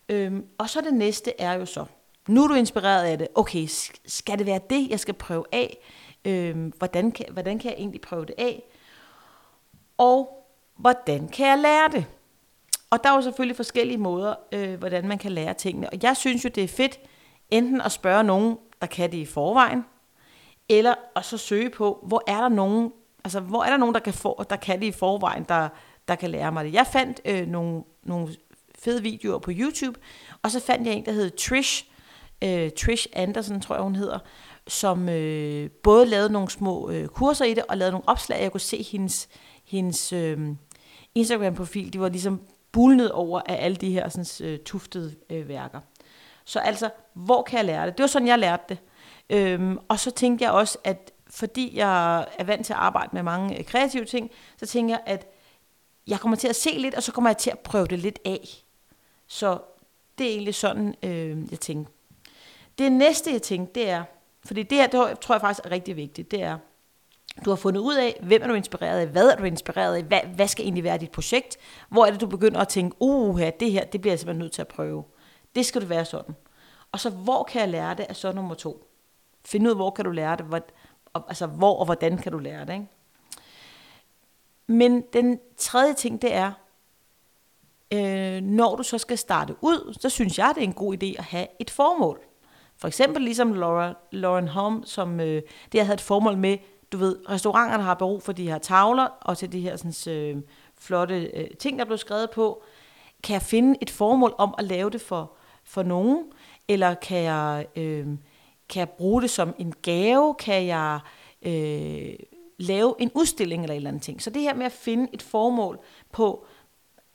Øhm, 0.08 0.44
og 0.58 0.70
så 0.70 0.80
det 0.80 0.94
næste 0.94 1.40
er 1.40 1.52
jo 1.52 1.66
så, 1.66 1.84
nu 2.28 2.44
er 2.44 2.48
du 2.48 2.54
inspireret 2.54 3.04
af 3.04 3.18
det, 3.18 3.28
okay, 3.34 3.66
skal 4.06 4.38
det 4.38 4.46
være 4.46 4.60
det, 4.70 4.90
jeg 4.90 5.00
skal 5.00 5.14
prøve 5.14 5.44
af? 5.52 5.78
Øhm, 6.24 6.72
hvordan, 6.78 7.12
kan, 7.12 7.26
hvordan 7.32 7.58
kan 7.58 7.70
jeg 7.70 7.78
egentlig 7.78 8.00
prøve 8.00 8.26
det 8.26 8.34
af? 8.38 8.62
Og 9.98 10.46
hvordan 10.76 11.28
kan 11.28 11.46
jeg 11.46 11.58
lære 11.58 11.88
det? 11.92 12.06
Og 12.90 13.04
der 13.04 13.10
er 13.10 13.14
jo 13.14 13.22
selvfølgelig 13.22 13.56
forskellige 13.56 13.98
måder, 13.98 14.34
øh, 14.52 14.78
hvordan 14.78 15.08
man 15.08 15.18
kan 15.18 15.32
lære 15.32 15.54
tingene. 15.54 15.90
Og 15.90 15.98
jeg 16.02 16.16
synes 16.16 16.44
jo, 16.44 16.50
det 16.54 16.64
er 16.64 16.68
fedt 16.68 17.00
enten 17.50 17.80
at 17.80 17.92
spørge 17.92 18.24
nogen, 18.24 18.56
der 18.80 18.86
kan 18.86 19.12
det 19.12 19.18
i 19.18 19.26
forvejen, 19.26 19.84
eller 20.68 20.94
at 21.16 21.24
så 21.24 21.38
søge 21.38 21.70
på, 21.70 22.04
hvor 22.06 22.22
er 22.26 22.40
der 22.40 22.48
nogen, 22.48 22.92
altså 23.24 23.40
hvor 23.40 23.64
er 23.64 23.70
der 23.70 23.76
nogen, 23.76 23.94
der 23.94 24.00
kan, 24.00 24.14
få, 24.14 24.44
der 24.50 24.56
kan 24.56 24.80
det 24.80 24.86
i 24.86 24.92
forvejen, 24.92 25.44
der, 25.48 25.68
der 26.08 26.14
kan 26.14 26.30
lære 26.30 26.52
mig 26.52 26.64
det. 26.64 26.72
Jeg 26.72 26.86
fandt 26.86 27.20
øh, 27.24 27.46
nogle, 27.46 27.82
nogle 28.02 28.34
fede 28.78 29.02
videoer 29.02 29.38
på 29.38 29.50
YouTube, 29.54 30.00
og 30.42 30.50
så 30.50 30.60
fandt 30.60 30.86
jeg 30.86 30.94
en, 30.94 31.06
der 31.06 31.12
hed 31.12 31.30
Trish, 31.30 31.84
øh, 32.44 32.70
Trish 32.70 33.06
Anderson, 33.12 33.60
tror 33.60 33.74
jeg 33.74 33.82
hun 33.82 33.96
hedder, 33.96 34.18
som 34.66 35.08
øh, 35.08 35.70
både 35.70 36.06
lavede 36.06 36.32
nogle 36.32 36.50
små 36.50 36.90
øh, 36.90 37.08
kurser 37.08 37.44
i 37.44 37.54
det, 37.54 37.64
og 37.68 37.76
lavede 37.76 37.92
nogle 37.92 38.08
opslag. 38.08 38.42
Jeg 38.42 38.52
kunne 38.52 38.60
se 38.60 38.82
hendes, 38.82 39.28
hendes 39.64 40.12
øh, 40.12 40.38
Instagram-profil, 41.14 41.92
de 41.92 42.00
var 42.00 42.08
ligesom 42.08 42.40
bulnet 42.72 43.12
over 43.12 43.40
af 43.46 43.64
alle 43.64 43.76
de 43.76 43.92
her 43.92 44.08
sådan, 44.08 44.48
øh, 44.48 44.58
tuftede 44.58 45.14
øh, 45.30 45.48
værker. 45.48 45.80
Så 46.44 46.58
altså, 46.58 46.90
hvor 47.14 47.42
kan 47.42 47.56
jeg 47.56 47.64
lære 47.64 47.86
det? 47.86 47.98
Det 47.98 48.02
var 48.02 48.06
sådan, 48.06 48.28
jeg 48.28 48.38
lærte 48.38 48.62
det. 48.68 48.78
Øhm, 49.30 49.78
og 49.88 50.00
så 50.00 50.10
tænkte 50.10 50.44
jeg 50.44 50.52
også, 50.52 50.78
at 50.84 51.12
fordi 51.30 51.76
jeg 51.76 52.26
er 52.38 52.44
vant 52.44 52.66
til 52.66 52.72
at 52.72 52.78
arbejde 52.78 53.10
med 53.12 53.22
mange 53.22 53.58
øh, 53.58 53.64
kreative 53.64 54.04
ting, 54.04 54.30
så 54.56 54.66
tænker 54.66 54.94
jeg, 54.94 55.02
at 55.06 55.26
jeg 56.06 56.20
kommer 56.20 56.36
til 56.36 56.48
at 56.48 56.56
se 56.56 56.70
lidt, 56.70 56.94
og 56.94 57.02
så 57.02 57.12
kommer 57.12 57.30
jeg 57.30 57.36
til 57.36 57.50
at 57.50 57.58
prøve 57.58 57.86
det 57.86 57.98
lidt 57.98 58.18
af. 58.24 58.64
Så 59.26 59.58
det 60.18 60.26
er 60.26 60.30
egentlig 60.30 60.54
sådan, 60.54 60.94
øh, 61.02 61.50
jeg 61.50 61.60
tænker. 61.60 61.90
Det 62.78 62.92
næste, 62.92 63.32
jeg 63.32 63.42
tænkte, 63.42 63.80
det 63.80 63.90
er, 63.90 64.04
fordi 64.44 64.62
det 64.62 64.78
her, 64.78 64.86
det 64.86 65.20
tror 65.20 65.34
jeg 65.34 65.40
faktisk 65.40 65.66
er 65.66 65.70
rigtig 65.70 65.96
vigtigt, 65.96 66.30
det 66.30 66.42
er, 66.42 66.58
du 67.44 67.50
har 67.50 67.56
fundet 67.56 67.80
ud 67.80 67.94
af, 67.94 68.20
hvem 68.22 68.42
er 68.42 68.46
du 68.46 68.54
inspireret 68.54 69.00
af, 69.00 69.06
hvad 69.06 69.30
er 69.30 69.36
du 69.36 69.44
inspireret 69.44 69.96
af, 69.96 70.02
hvad, 70.02 70.20
hvad 70.34 70.48
skal 70.48 70.64
egentlig 70.64 70.84
være 70.84 70.98
dit 70.98 71.10
projekt, 71.10 71.56
hvor 71.88 72.06
er 72.06 72.10
det, 72.10 72.20
du 72.20 72.26
begynder 72.26 72.60
at 72.60 72.68
tænke, 72.68 72.96
uh, 73.00 73.40
det 73.60 73.72
her, 73.72 73.84
det 73.84 74.00
bliver 74.00 74.12
jeg 74.12 74.18
simpelthen 74.18 74.38
nødt 74.38 74.52
til 74.52 74.62
at 74.62 74.68
prøve. 74.68 75.04
Det 75.54 75.66
skal 75.66 75.80
du 75.80 75.86
være 75.86 76.04
sådan. 76.04 76.34
Og 76.92 77.00
så, 77.00 77.10
hvor 77.10 77.42
kan 77.42 77.60
jeg 77.60 77.68
lære 77.68 77.94
det, 77.94 78.06
er 78.08 78.14
så 78.14 78.32
nummer 78.32 78.54
to. 78.54 78.86
Find 79.44 79.68
ud, 79.68 79.74
hvor 79.74 79.90
kan 79.90 80.04
du 80.04 80.10
lære 80.10 80.36
det, 80.36 80.62
og, 81.12 81.24
altså 81.28 81.46
hvor 81.46 81.78
og 81.78 81.84
hvordan 81.84 82.18
kan 82.18 82.32
du 82.32 82.38
lære 82.38 82.64
det. 82.64 82.72
Ikke? 82.72 82.86
Men 84.66 85.04
den 85.12 85.40
tredje 85.56 85.94
ting, 85.94 86.22
det 86.22 86.34
er, 86.34 86.52
øh, 87.92 88.42
når 88.42 88.76
du 88.76 88.82
så 88.82 88.98
skal 88.98 89.18
starte 89.18 89.56
ud, 89.60 89.96
så 90.00 90.08
synes 90.08 90.38
jeg, 90.38 90.52
det 90.54 90.60
er 90.60 90.66
en 90.66 90.72
god 90.72 91.02
idé 91.02 91.06
at 91.18 91.24
have 91.24 91.46
et 91.58 91.70
formål. 91.70 92.20
For 92.76 92.88
eksempel 92.88 93.22
ligesom 93.22 93.52
Laura, 93.52 93.94
Lauren 94.12 94.48
Hom, 94.48 94.82
som 94.86 95.20
øh, 95.20 95.42
det 95.72 95.80
havde 95.80 95.94
et 95.94 96.00
formål 96.00 96.36
med, 96.36 96.58
du 96.92 96.98
ved, 96.98 97.30
restauranterne 97.30 97.82
har 97.82 97.94
brug 97.94 98.22
for 98.22 98.32
de 98.32 98.50
her 98.50 98.58
tavler, 98.58 99.08
og 99.20 99.38
til 99.38 99.52
de 99.52 99.60
her 99.60 99.76
sådan, 99.76 100.14
øh, 100.14 100.42
flotte 100.78 101.30
øh, 101.34 101.50
ting, 101.58 101.78
der 101.78 101.84
blev 101.84 101.98
skrevet 101.98 102.30
på. 102.30 102.62
Kan 103.22 103.34
jeg 103.34 103.42
finde 103.42 103.78
et 103.80 103.90
formål 103.90 104.34
om 104.38 104.54
at 104.58 104.64
lave 104.64 104.90
det 104.90 105.00
for, 105.00 105.32
for 105.64 105.82
nogen, 105.82 106.24
eller 106.68 106.94
kan 106.94 107.22
jeg, 107.22 107.66
øh, 107.76 108.06
kan 108.70 108.80
jeg 108.80 108.88
bruge 108.88 109.22
det 109.22 109.30
som 109.30 109.54
en 109.58 109.74
gave? 109.82 110.34
Kan 110.34 110.66
jeg 110.66 111.00
øh, 111.42 112.14
lave 112.58 112.94
en 112.98 113.10
udstilling 113.14 113.62
eller 113.62 113.74
et 113.74 113.76
eller 113.76 113.90
andet 113.90 114.02
ting? 114.02 114.22
Så 114.22 114.30
det 114.30 114.42
her 114.42 114.54
med 114.54 114.66
at 114.66 114.72
finde 114.72 115.08
et 115.12 115.22
formål 115.22 115.78
på, 116.12 116.46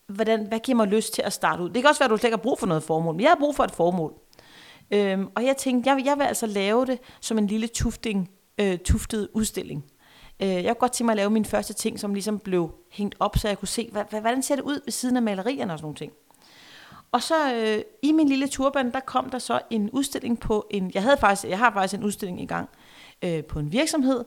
hvordan, 0.07 0.47
hvad 0.47 0.59
giver 0.59 0.75
mig 0.75 0.87
lyst 0.87 1.13
til 1.13 1.21
at 1.21 1.33
starte 1.33 1.63
ud? 1.63 1.69
Det 1.69 1.81
kan 1.81 1.89
også 1.89 1.99
være, 1.99 2.05
at 2.05 2.11
du 2.11 2.17
slet 2.17 2.27
ikke 2.27 2.37
har 2.37 2.43
brug 2.43 2.59
for 2.59 2.67
noget 2.67 2.83
formål, 2.83 3.15
men 3.15 3.21
jeg 3.21 3.29
har 3.29 3.39
brug 3.39 3.55
for 3.55 3.63
et 3.63 3.71
formål. 3.71 4.13
Øhm, 4.91 5.27
og 5.35 5.45
jeg 5.45 5.57
tænkte, 5.57 5.89
jeg, 5.89 6.05
jeg 6.05 6.17
vil 6.17 6.23
altså 6.23 6.45
lave 6.45 6.85
det 6.85 6.99
som 7.21 7.37
en 7.37 7.47
lille 7.47 7.67
tufting, 7.67 8.29
øh, 8.57 8.77
tuftet 8.77 9.29
udstilling. 9.33 9.85
Øh, 10.39 10.47
jeg 10.47 10.63
kunne 10.63 10.73
godt 10.73 10.91
tænke 10.91 11.05
mig 11.05 11.13
at 11.13 11.17
lave 11.17 11.29
min 11.29 11.45
første 11.45 11.73
ting, 11.73 11.99
som 11.99 12.13
ligesom 12.13 12.39
blev 12.39 12.71
hængt 12.91 13.15
op, 13.19 13.37
så 13.37 13.47
jeg 13.47 13.57
kunne 13.59 13.67
se, 13.67 13.89
hvad, 13.91 14.03
hvordan 14.09 14.43
ser 14.43 14.55
det 14.55 14.63
ud 14.63 14.81
ved 14.85 14.91
siden 14.91 15.15
af 15.15 15.23
malerierne 15.23 15.73
og 15.73 15.79
sådan 15.79 15.85
nogle 15.85 15.95
ting. 15.95 16.11
Og 17.15 17.23
så 17.23 17.53
øh, 17.53 17.83
i 18.01 18.11
min 18.11 18.27
lille 18.29 18.47
turban, 18.47 18.91
der 18.91 18.99
kom 18.99 19.29
der 19.29 19.39
så 19.39 19.59
en 19.69 19.89
udstilling 19.89 20.39
på 20.39 20.67
en, 20.69 20.91
jeg 20.93 21.03
havde 21.03 21.17
faktisk, 21.17 21.49
jeg 21.49 21.57
har 21.57 21.71
faktisk 21.73 21.99
en 21.99 22.03
udstilling 22.03 22.41
i 22.41 22.45
gang 22.45 22.69
øh, 23.21 23.43
på 23.43 23.59
en 23.59 23.71
virksomhed, 23.71 24.25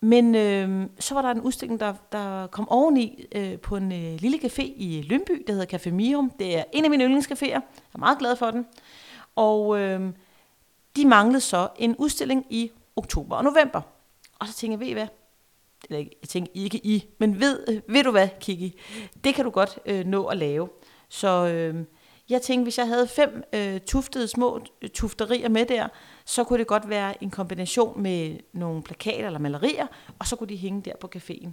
men 0.00 0.34
øh, 0.34 0.88
så 1.00 1.14
var 1.14 1.22
der 1.22 1.30
en 1.30 1.40
udstilling, 1.40 1.80
der, 1.80 1.94
der 2.12 2.46
kom 2.46 2.68
oveni 2.68 3.24
øh, 3.34 3.58
på 3.58 3.76
en 3.76 3.92
øh, 3.92 4.20
lille 4.20 4.38
café 4.38 4.62
i 4.62 5.04
Lønby, 5.08 5.44
der 5.46 5.52
hedder 5.52 5.78
Café 5.78 5.90
Mium. 5.90 6.30
Det 6.38 6.58
er 6.58 6.64
en 6.72 6.84
af 6.84 6.90
mine 6.90 7.04
yndlingscaféer. 7.04 7.46
Jeg 7.46 7.62
er 7.94 7.98
meget 7.98 8.18
glad 8.18 8.36
for 8.36 8.50
den. 8.50 8.66
Og 9.36 9.80
øh, 9.80 10.12
de 10.96 11.06
manglede 11.06 11.40
så 11.40 11.68
en 11.76 11.96
udstilling 11.96 12.46
i 12.50 12.70
oktober 12.96 13.36
og 13.36 13.44
november. 13.44 13.80
Og 14.38 14.46
så 14.46 14.54
tænkte 14.54 14.72
jeg, 14.72 14.80
ved 14.80 14.86
I 14.86 14.92
hvad? 14.92 15.08
Eller 15.90 15.98
jeg 15.98 16.28
tænkte 16.28 16.56
ikke 16.56 16.86
I, 16.86 17.04
men 17.18 17.40
ved, 17.40 17.64
øh, 17.68 17.80
ved 17.94 18.04
du 18.04 18.10
hvad, 18.10 18.28
Kiki? 18.40 18.80
Det 19.24 19.34
kan 19.34 19.44
du 19.44 19.50
godt 19.50 19.78
øh, 19.86 20.06
nå 20.06 20.24
at 20.24 20.36
lave. 20.36 20.68
Så 21.08 21.46
øh, 21.46 21.84
jeg 22.28 22.42
tænkte, 22.42 22.62
hvis 22.62 22.78
jeg 22.78 22.88
havde 22.88 23.08
fem 23.08 23.42
øh, 23.52 23.80
tuftede 23.80 24.28
små 24.28 24.60
øh, 24.82 24.90
tufterier 24.90 25.48
med 25.48 25.66
der, 25.66 25.88
så 26.24 26.44
kunne 26.44 26.58
det 26.58 26.66
godt 26.66 26.88
være 26.88 27.22
en 27.22 27.30
kombination 27.30 28.02
med 28.02 28.36
nogle 28.52 28.82
plakater 28.82 29.26
eller 29.26 29.38
malerier, 29.38 29.86
og 30.18 30.26
så 30.26 30.36
kunne 30.36 30.48
de 30.48 30.56
hænge 30.56 30.82
der 30.82 30.96
på 31.00 31.10
caféen 31.16 31.48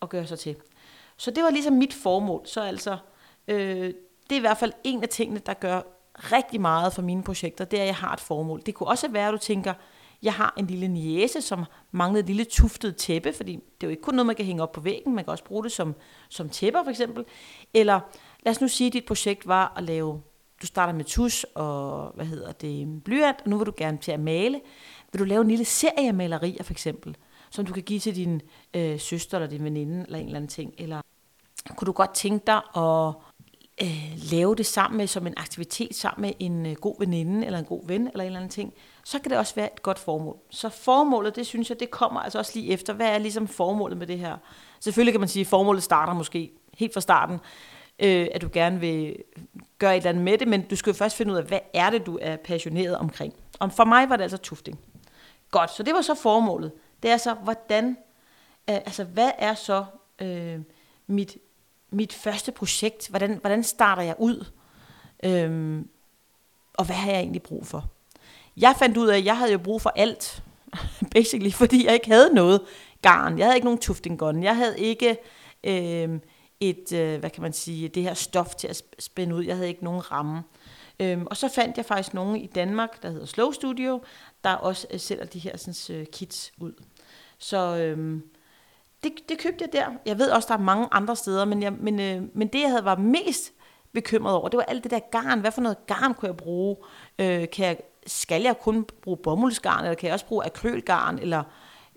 og 0.00 0.08
gøre 0.08 0.26
sig 0.26 0.38
til. 0.38 0.56
Så 1.16 1.30
det 1.30 1.42
var 1.42 1.50
ligesom 1.50 1.72
mit 1.72 1.94
formål. 1.94 2.46
Så 2.46 2.60
altså, 2.60 2.96
øh, 3.48 3.94
det 4.30 4.32
er 4.32 4.36
i 4.36 4.40
hvert 4.40 4.58
fald 4.58 4.72
en 4.84 5.02
af 5.02 5.08
tingene, 5.08 5.40
der 5.46 5.54
gør 5.54 5.80
rigtig 6.14 6.60
meget 6.60 6.92
for 6.92 7.02
mine 7.02 7.22
projekter, 7.22 7.64
det 7.64 7.78
er, 7.78 7.82
at 7.82 7.86
jeg 7.86 7.96
har 7.96 8.12
et 8.12 8.20
formål. 8.20 8.62
Det 8.66 8.74
kunne 8.74 8.88
også 8.88 9.08
være, 9.08 9.28
at 9.28 9.32
du 9.32 9.38
tænker, 9.38 9.74
jeg 10.22 10.32
har 10.32 10.54
en 10.56 10.66
lille 10.66 10.88
niese, 10.88 11.40
som 11.40 11.64
manglede 11.90 12.20
et 12.20 12.26
lille 12.26 12.44
tuftet 12.44 12.96
tæppe, 12.96 13.32
fordi 13.32 13.52
det 13.52 13.62
er 13.80 13.86
jo 13.86 13.90
ikke 13.90 14.02
kun 14.02 14.14
noget, 14.14 14.26
man 14.26 14.36
kan 14.36 14.44
hænge 14.44 14.62
op 14.62 14.72
på 14.72 14.80
væggen, 14.80 15.14
man 15.14 15.24
kan 15.24 15.30
også 15.30 15.44
bruge 15.44 15.64
det 15.64 15.72
som, 15.72 15.94
som 16.28 16.48
tæpper 16.48 16.82
for 16.82 16.90
eksempel. 16.90 17.24
Eller 17.74 18.00
lad 18.44 18.50
os 18.50 18.60
nu 18.60 18.68
sige, 18.68 18.86
at 18.86 18.92
dit 18.92 19.04
projekt 19.04 19.46
var 19.46 19.72
at 19.76 19.84
lave, 19.84 20.22
du 20.62 20.66
starter 20.66 20.92
med 20.92 21.04
tus 21.04 21.44
og, 21.54 22.12
hvad 22.14 22.26
hedder 22.26 22.52
det, 22.52 23.04
blyant, 23.04 23.36
og 23.44 23.50
nu 23.50 23.56
vil 23.56 23.66
du 23.66 23.72
gerne 23.76 23.98
til 23.98 24.12
at 24.12 24.20
male. 24.20 24.60
Vil 25.12 25.18
du 25.20 25.24
lave 25.24 25.40
en 25.40 25.48
lille 25.48 25.64
serie 25.64 26.08
af 26.08 26.14
malerier 26.14 26.62
for 26.62 26.72
eksempel, 26.72 27.16
som 27.50 27.66
du 27.66 27.72
kan 27.72 27.82
give 27.82 28.00
til 28.00 28.16
din 28.16 28.40
øh, 28.74 29.00
søster 29.00 29.38
eller 29.38 29.48
din 29.48 29.64
veninde 29.64 30.04
eller 30.04 30.18
en 30.18 30.26
eller 30.26 30.36
anden 30.36 30.48
ting, 30.48 30.74
eller 30.78 31.00
kunne 31.76 31.86
du 31.86 31.92
godt 31.92 32.14
tænke 32.14 32.46
dig 32.46 32.60
at 32.76 33.14
øh, 33.82 34.30
lave 34.30 34.54
det 34.54 34.66
sammen 34.66 34.98
med 34.98 35.06
som 35.06 35.26
en 35.26 35.34
aktivitet 35.36 35.94
sammen 35.94 36.22
med 36.22 36.32
en 36.38 36.66
øh, 36.66 36.74
god 36.74 36.94
veninde 36.98 37.46
eller 37.46 37.58
en 37.58 37.64
god 37.64 37.86
ven 37.86 38.06
eller 38.06 38.20
en 38.20 38.26
eller 38.26 38.38
anden 38.38 38.50
ting, 38.50 38.74
så 39.08 39.18
kan 39.18 39.30
det 39.30 39.38
også 39.38 39.54
være 39.54 39.72
et 39.72 39.82
godt 39.82 39.98
formål. 39.98 40.36
Så 40.50 40.68
formålet, 40.68 41.36
det 41.36 41.46
synes 41.46 41.70
jeg, 41.70 41.80
det 41.80 41.90
kommer 41.90 42.20
altså 42.20 42.38
også 42.38 42.52
lige 42.54 42.72
efter. 42.72 42.92
Hvad 42.92 43.06
er 43.06 43.18
ligesom 43.18 43.48
formålet 43.48 43.98
med 43.98 44.06
det 44.06 44.18
her? 44.18 44.36
Selvfølgelig 44.80 45.12
kan 45.12 45.20
man 45.20 45.28
sige, 45.28 45.40
at 45.40 45.46
formålet 45.46 45.82
starter 45.82 46.12
måske 46.12 46.52
helt 46.74 46.94
fra 46.94 47.00
starten, 47.00 47.40
øh, 47.98 48.28
at 48.34 48.42
du 48.42 48.48
gerne 48.52 48.80
vil 48.80 49.16
gøre 49.78 49.92
et 49.92 49.96
eller 49.96 50.10
andet 50.10 50.24
med 50.24 50.38
det, 50.38 50.48
men 50.48 50.62
du 50.62 50.76
skal 50.76 50.90
jo 50.90 50.94
først 50.94 51.16
finde 51.16 51.32
ud 51.32 51.38
af, 51.38 51.44
hvad 51.44 51.58
er 51.74 51.90
det, 51.90 52.06
du 52.06 52.18
er 52.22 52.36
passioneret 52.36 52.96
omkring. 52.96 53.34
Og 53.58 53.72
for 53.72 53.84
mig 53.84 54.08
var 54.08 54.16
det 54.16 54.22
altså 54.22 54.38
tufting. 54.38 54.78
Godt, 55.50 55.70
så 55.70 55.82
det 55.82 55.94
var 55.94 56.00
så 56.00 56.14
formålet. 56.14 56.72
Det 57.02 57.10
er 57.10 57.16
så, 57.16 57.34
hvordan, 57.34 57.88
øh, 58.70 58.76
altså 58.76 59.04
hvad 59.04 59.30
er 59.38 59.54
så 59.54 59.84
øh, 60.18 60.58
mit 61.06 61.36
mit 61.90 62.12
første 62.12 62.52
projekt, 62.52 63.08
hvordan, 63.08 63.38
hvordan 63.40 63.64
starter 63.64 64.02
jeg 64.02 64.14
ud, 64.18 64.44
Øh, 65.24 65.84
og 66.74 66.84
hvad 66.84 66.96
har 66.96 67.10
jeg 67.10 67.20
egentlig 67.20 67.42
brug 67.42 67.66
for? 67.66 67.90
Jeg 68.60 68.74
fandt 68.78 68.96
ud 68.96 69.08
af, 69.08 69.16
at 69.16 69.24
jeg 69.24 69.36
havde 69.38 69.52
jo 69.52 69.58
brug 69.58 69.82
for 69.82 69.92
alt, 69.96 70.42
basically, 71.14 71.50
fordi 71.50 71.86
jeg 71.86 71.94
ikke 71.94 72.10
havde 72.10 72.34
noget 72.34 72.60
garn. 73.02 73.38
Jeg 73.38 73.46
havde 73.46 73.56
ikke 73.56 73.64
nogen 73.64 73.80
tufting 73.80 74.18
gun. 74.18 74.42
Jeg 74.42 74.56
havde 74.56 74.78
ikke 74.78 75.16
øh, 75.64 76.20
et, 76.60 76.92
øh, 76.92 77.20
hvad 77.20 77.30
kan 77.30 77.42
man 77.42 77.52
sige, 77.52 77.88
det 77.88 78.02
her 78.02 78.14
stof 78.14 78.54
til 78.54 78.68
at 78.68 78.82
spænde 78.98 79.34
ud. 79.34 79.44
Jeg 79.44 79.56
havde 79.56 79.68
ikke 79.68 79.84
nogen 79.84 80.12
ramme. 80.12 80.42
Øhm, 81.00 81.26
og 81.26 81.36
så 81.36 81.48
fandt 81.48 81.76
jeg 81.76 81.84
faktisk 81.84 82.14
nogen 82.14 82.36
i 82.36 82.46
Danmark, 82.46 83.02
der 83.02 83.10
hedder 83.10 83.26
Slow 83.26 83.52
Studio, 83.52 84.02
der 84.44 84.50
også 84.50 84.86
øh, 84.90 85.00
sælger 85.00 85.24
de 85.24 85.38
her 85.38 85.56
sådan, 85.56 86.00
øh, 86.00 86.06
kits 86.06 86.52
ud. 86.58 86.72
Så 87.38 87.76
øhm, 87.76 88.22
det, 89.02 89.12
det 89.28 89.38
købte 89.38 89.64
jeg 89.64 89.72
der. 89.72 89.86
Jeg 90.06 90.18
ved 90.18 90.30
også, 90.30 90.48
der 90.48 90.54
er 90.54 90.62
mange 90.62 90.88
andre 90.90 91.16
steder, 91.16 91.44
men, 91.44 91.62
jeg, 91.62 91.72
men, 91.72 92.00
øh, 92.00 92.22
men 92.34 92.48
det, 92.48 92.60
jeg 92.60 92.70
havde 92.70 92.84
var 92.84 92.96
mest 92.96 93.52
bekymret 93.92 94.34
over, 94.34 94.48
det 94.48 94.56
var 94.56 94.64
alt 94.64 94.82
det 94.82 94.90
der 94.90 94.98
garn. 94.98 95.40
Hvad 95.40 95.52
for 95.52 95.60
noget 95.60 95.86
garn 95.86 96.14
kunne 96.14 96.28
jeg 96.28 96.36
bruge? 96.36 96.76
Øh, 97.18 97.50
kan 97.52 97.66
jeg, 97.66 97.76
skal 98.06 98.42
jeg 98.42 98.58
kun 98.58 98.86
bruge 99.02 99.16
bomuldsgarn, 99.16 99.84
eller 99.84 99.94
kan 99.94 100.06
jeg 100.06 100.14
også 100.14 100.26
bruge 100.26 100.44
akrylgarn, 100.44 101.18
eller 101.18 101.42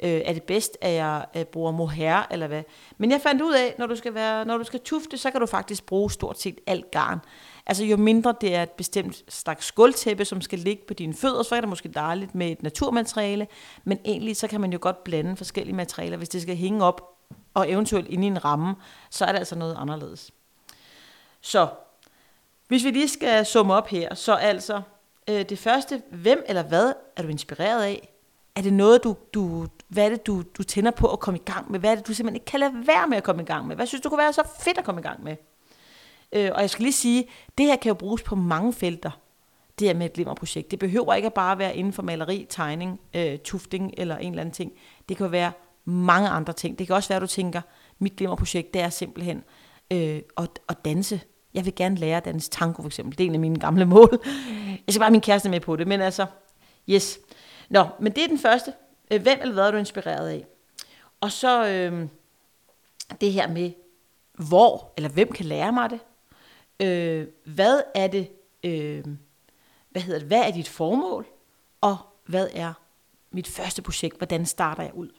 øh, 0.03 0.21
er 0.25 0.33
det 0.33 0.43
bedst, 0.43 0.77
at 0.81 0.93
jeg 0.93 1.25
øh, 1.35 1.43
bruger 1.43 1.71
mohair, 1.71 2.27
eller 2.31 2.47
hvad? 2.47 2.63
Men 2.97 3.11
jeg 3.11 3.21
fandt 3.21 3.41
ud 3.41 3.53
af, 3.53 3.75
når 3.77 3.85
du 3.85 3.95
skal, 3.95 4.13
være, 4.13 4.45
når 4.45 4.57
du 4.57 4.63
skal 4.63 4.79
tufte, 4.79 5.17
så 5.17 5.31
kan 5.31 5.39
du 5.39 5.45
faktisk 5.45 5.85
bruge 5.85 6.11
stort 6.11 6.39
set 6.39 6.59
alt 6.67 6.91
garn. 6.91 7.19
Altså 7.65 7.83
jo 7.83 7.97
mindre 7.97 8.35
det 8.41 8.55
er 8.55 8.63
et 8.63 8.71
bestemt 8.71 9.23
slags 9.27 9.71
gulvtæppe, 9.71 10.25
som 10.25 10.41
skal 10.41 10.59
ligge 10.59 10.83
på 10.87 10.93
dine 10.93 11.13
fødder, 11.13 11.43
så 11.43 11.55
er 11.55 11.59
det 11.59 11.69
måske 11.69 11.89
dejligt 11.89 12.35
med 12.35 12.51
et 12.51 12.63
naturmateriale, 12.63 13.47
men 13.83 13.99
egentlig 14.05 14.37
så 14.37 14.47
kan 14.47 14.61
man 14.61 14.73
jo 14.73 14.79
godt 14.81 15.03
blande 15.03 15.37
forskellige 15.37 15.75
materialer. 15.75 16.17
Hvis 16.17 16.29
det 16.29 16.41
skal 16.41 16.55
hænge 16.55 16.85
op 16.85 17.01
og 17.53 17.71
eventuelt 17.71 18.07
ind 18.07 18.23
i 18.23 18.27
en 18.27 18.45
ramme, 18.45 18.75
så 19.09 19.25
er 19.25 19.31
det 19.31 19.39
altså 19.39 19.55
noget 19.55 19.75
anderledes. 19.79 20.31
Så 21.41 21.67
hvis 22.67 22.83
vi 22.83 22.91
lige 22.91 23.09
skal 23.09 23.45
summe 23.45 23.73
op 23.73 23.87
her, 23.87 24.15
så 24.15 24.33
altså 24.33 24.81
øh, 25.29 25.45
det 25.49 25.59
første, 25.59 26.01
hvem 26.11 26.43
eller 26.47 26.63
hvad 26.63 26.93
er 27.17 27.21
du 27.21 27.27
inspireret 27.27 27.83
af? 27.83 28.07
Er 28.55 28.61
det 28.61 28.73
noget, 28.73 29.03
du, 29.03 29.15
du, 29.33 29.67
hvad 29.87 30.05
er 30.05 30.09
det, 30.09 30.27
du, 30.27 30.43
du 30.57 30.63
tænder 30.63 30.91
på 30.91 31.07
at 31.07 31.19
komme 31.19 31.37
i 31.37 31.43
gang 31.51 31.71
med? 31.71 31.79
Hvad 31.79 31.91
er 31.91 31.95
det, 31.95 32.07
du 32.07 32.13
simpelthen 32.13 32.35
ikke 32.35 32.45
kan 32.45 32.59
lade 32.59 32.73
være 32.87 33.07
med 33.07 33.17
at 33.17 33.23
komme 33.23 33.41
i 33.41 33.45
gang 33.45 33.67
med? 33.67 33.75
Hvad 33.75 33.85
synes 33.85 34.01
du 34.01 34.09
kunne 34.09 34.17
være 34.17 34.33
så 34.33 34.43
fedt 34.59 34.77
at 34.77 34.83
komme 34.83 35.01
i 35.01 35.03
gang 35.03 35.23
med? 35.23 35.35
Øh, 36.33 36.51
og 36.55 36.61
jeg 36.61 36.69
skal 36.69 36.83
lige 36.83 36.93
sige, 36.93 37.27
det 37.57 37.65
her 37.65 37.75
kan 37.75 37.89
jo 37.89 37.93
bruges 37.93 38.23
på 38.23 38.35
mange 38.35 38.73
felter, 38.73 39.11
det 39.79 39.87
her 39.87 39.95
med 39.95 40.05
et 40.05 40.13
glimmerprojekt. 40.13 40.71
Det 40.71 40.79
behøver 40.79 41.13
ikke 41.13 41.25
at 41.25 41.33
bare 41.33 41.57
være 41.57 41.75
inden 41.75 41.93
for 41.93 42.01
maleri, 42.01 42.47
tegning, 42.49 42.99
øh, 43.15 43.39
tufting 43.39 43.93
eller 43.97 44.17
en 44.17 44.31
eller 44.31 44.41
anden 44.41 44.53
ting. 44.53 44.71
Det 45.09 45.17
kan 45.17 45.31
være 45.31 45.51
mange 45.85 46.29
andre 46.29 46.53
ting. 46.53 46.79
Det 46.79 46.87
kan 46.87 46.95
også 46.95 47.09
være, 47.09 47.15
at 47.15 47.21
du 47.21 47.27
tænker, 47.27 47.61
mit 47.99 48.15
glimmerprojekt, 48.15 48.73
det 48.73 48.81
er 48.81 48.89
simpelthen 48.89 49.43
øh, 49.93 50.21
at, 50.37 50.59
at 50.69 50.85
danse. 50.85 51.21
Jeg 51.53 51.65
vil 51.65 51.75
gerne 51.75 51.95
lære 51.95 52.17
at 52.17 52.25
danse 52.25 52.49
tango, 52.49 52.81
for 52.81 52.89
eksempel. 52.89 53.17
Det 53.17 53.23
er 53.23 53.27
en 53.27 53.33
af 53.33 53.39
mine 53.39 53.59
gamle 53.59 53.85
mål. 53.85 54.19
Jeg 54.91 54.93
skal 54.93 54.99
bare 54.99 55.07
have 55.07 55.11
min 55.11 55.21
kæreste 55.21 55.49
med 55.49 55.59
på 55.59 55.75
det, 55.75 55.87
men 55.87 56.01
altså, 56.01 56.25
yes. 56.89 57.19
Nå, 57.69 57.87
men 57.99 58.11
det 58.11 58.23
er 58.23 58.27
den 58.27 58.39
første. 58.39 58.73
Øh, 59.11 59.21
hvem 59.21 59.39
eller 59.41 59.53
hvad 59.53 59.67
er 59.67 59.71
du 59.71 59.77
inspireret 59.77 60.29
af? 60.29 60.45
Og 61.21 61.31
så 61.31 61.67
øh, 61.67 62.07
det 63.21 63.31
her 63.31 63.47
med, 63.47 63.71
hvor 64.33 64.93
eller 64.97 65.09
hvem 65.09 65.31
kan 65.31 65.45
lære 65.45 65.71
mig 65.71 65.89
det? 65.89 65.99
øh, 66.81 67.27
hvad 67.45 67.81
er 67.95 68.07
det, 68.07 68.31
øh, 68.63 69.05
hvad 69.89 70.01
hedder 70.01 70.19
det, 70.19 70.27
hvad 70.27 70.41
er 70.41 70.51
dit 70.51 70.69
formål, 70.69 71.25
og 71.81 71.97
hvad 72.25 72.47
er 72.53 72.73
mit 73.31 73.47
første 73.47 73.81
projekt, 73.81 74.17
hvordan 74.17 74.45
starter 74.45 74.83
jeg 74.83 74.93
ud? 74.93 75.09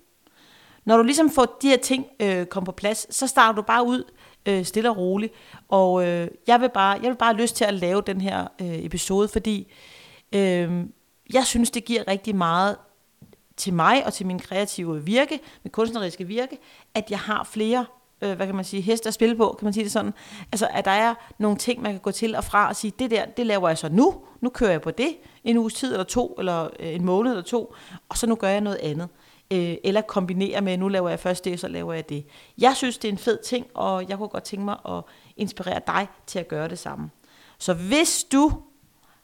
Når 0.85 0.97
du 0.97 1.03
ligesom 1.03 1.31
får 1.31 1.59
de 1.63 1.69
her 1.69 1.77
ting 1.77 2.07
øh, 2.21 2.47
kommet 2.47 2.67
på 2.67 2.73
plads, 2.73 3.15
så 3.15 3.27
starter 3.27 3.55
du 3.55 3.63
bare 3.63 3.87
ud 3.87 4.05
øh, 4.47 4.65
stille 4.65 4.91
og 4.91 4.97
roligt. 4.97 5.33
Og 5.69 6.07
øh, 6.07 6.29
jeg 6.47 6.61
vil 6.61 6.71
bare, 6.75 6.99
jeg 7.03 7.11
vil 7.11 7.17
bare 7.17 7.33
have 7.33 7.43
lyst 7.43 7.57
til 7.57 7.65
at 7.65 7.75
lave 7.75 8.03
den 8.07 8.21
her 8.21 8.47
øh, 8.61 8.85
episode, 8.85 9.29
fordi 9.29 9.73
øh, 10.33 10.85
jeg 11.33 11.45
synes, 11.45 11.71
det 11.71 11.85
giver 11.85 12.09
rigtig 12.09 12.37
meget 12.37 12.77
til 13.57 13.75
mig 13.75 14.07
og 14.07 14.13
til 14.13 14.27
min 14.27 14.39
kreative 14.39 15.05
virke, 15.05 15.41
min 15.65 15.71
kunstneriske 15.71 16.25
virke, 16.25 16.59
at 16.95 17.11
jeg 17.11 17.19
har 17.19 17.45
flere 17.45 17.87
øh, 18.23 18.37
hvad 18.37 18.47
kan 18.47 18.55
man 18.55 18.65
sige, 18.65 18.83
hest 18.83 19.07
at 19.07 19.15
spille 19.15 19.37
på, 19.37 19.57
kan 19.59 19.67
man 19.67 19.73
sige 19.73 19.85
det 19.85 19.93
sådan. 19.93 20.15
Altså, 20.53 20.69
at 20.71 20.85
der 20.85 20.91
er 20.91 21.15
nogle 21.39 21.57
ting, 21.57 21.83
man 21.83 21.93
kan 21.93 22.01
gå 22.01 22.11
til 22.11 22.37
og 22.37 22.45
fra 22.45 22.69
og 22.69 22.77
sige, 22.77 22.93
det 22.99 23.11
der, 23.11 23.25
det 23.25 23.47
laver 23.47 23.69
jeg 23.69 23.79
så 23.79 23.89
nu, 23.89 24.15
nu 24.41 24.49
kører 24.49 24.71
jeg 24.71 24.83
på 24.83 24.91
det, 24.91 25.17
en 25.45 25.59
uges 25.59 25.75
tid 25.75 25.93
eller 25.93 26.05
to, 26.05 26.37
eller 26.39 26.65
øh, 26.81 26.95
en 26.95 27.05
måned 27.05 27.31
eller 27.31 27.45
to, 27.45 27.75
og 28.09 28.19
så 28.19 28.27
nu 28.27 28.35
gør 28.35 28.49
jeg 28.49 28.61
noget 28.61 28.79
andet. 28.83 29.09
Øh, 29.53 29.77
eller 29.85 30.01
kombinere 30.01 30.61
med, 30.61 30.77
nu 30.77 30.89
laver 30.89 31.09
jeg 31.09 31.21
først 31.21 31.45
det, 31.45 31.61
så 31.61 31.69
laver 31.69 31.93
jeg 31.93 32.09
det. 32.09 32.27
Jeg 32.59 32.77
synes, 32.77 32.99
det 32.99 33.09
er 33.09 33.13
en 33.13 33.19
fed 33.19 33.39
ting, 33.45 33.67
og 33.75 34.09
jeg 34.09 34.19
kunne 34.19 34.29
godt 34.29 34.45
tænke 34.45 34.65
mig 34.65 34.77
at 34.89 35.03
inspirere 35.37 35.81
dig 35.87 36.09
til 36.27 36.39
at 36.39 36.49
gøre 36.49 36.69
det 36.69 36.79
samme. 36.79 37.11
Så 37.59 37.75
hvis 37.75 38.25
du 38.25 38.53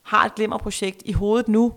har 0.02 0.26
et 0.26 0.34
glimmerprojekt 0.34 1.02
i 1.04 1.12
hovedet 1.12 1.48
nu, 1.48 1.74